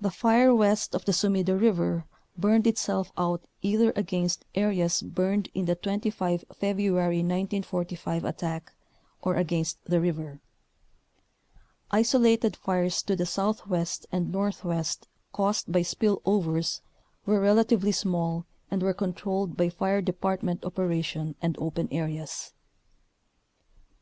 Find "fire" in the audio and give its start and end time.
0.10-0.54, 19.68-20.00